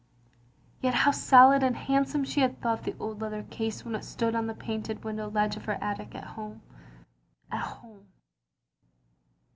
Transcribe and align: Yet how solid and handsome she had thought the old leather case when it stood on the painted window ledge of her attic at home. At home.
Yet 0.81 0.95
how 0.95 1.11
solid 1.11 1.61
and 1.61 1.77
handsome 1.77 2.23
she 2.23 2.41
had 2.41 2.59
thought 2.59 2.85
the 2.85 2.95
old 2.99 3.21
leather 3.21 3.43
case 3.43 3.85
when 3.85 3.93
it 3.93 4.03
stood 4.03 4.33
on 4.33 4.47
the 4.47 4.55
painted 4.55 5.03
window 5.03 5.29
ledge 5.29 5.55
of 5.57 5.65
her 5.65 5.77
attic 5.79 6.15
at 6.15 6.23
home. 6.23 6.63
At 7.51 7.61
home. 7.61 8.07